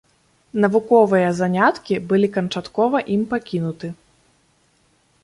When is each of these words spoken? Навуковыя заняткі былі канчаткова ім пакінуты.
Навуковыя 0.63 1.27
заняткі 1.39 1.93
былі 2.11 2.27
канчаткова 2.37 2.97
ім 3.17 3.21
пакінуты. 3.35 3.87